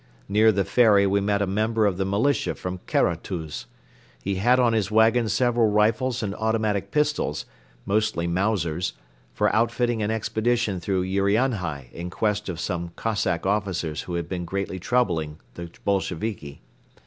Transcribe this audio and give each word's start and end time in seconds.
Near 0.27 0.51
the 0.51 0.65
ferry 0.65 1.05
we 1.05 1.21
met 1.21 1.43
a 1.43 1.45
member 1.45 1.85
of 1.85 1.97
the 1.97 2.05
militia 2.05 2.55
from 2.55 2.79
Karatuz. 2.87 3.67
He 4.23 4.33
had 4.37 4.59
on 4.59 4.73
his 4.73 4.89
wagon 4.89 5.29
several 5.29 5.69
rifles 5.69 6.23
and 6.23 6.33
automatic 6.33 6.89
pistols, 6.89 7.45
mostly 7.85 8.25
Mausers, 8.25 8.93
for 9.31 9.55
outfitting 9.55 10.01
an 10.01 10.09
expedition 10.09 10.79
through 10.79 11.03
Urianhai 11.03 11.91
in 11.93 12.09
quest 12.09 12.49
of 12.49 12.59
some 12.59 12.89
Cossack 12.95 13.45
officers 13.45 14.01
who 14.01 14.15
had 14.15 14.27
been 14.27 14.43
greatly 14.43 14.79
troubling 14.79 15.37
the 15.53 15.69
Bolsheviki. 15.85 16.63